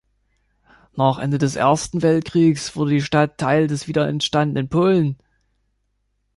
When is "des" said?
1.37-1.55, 3.67-3.87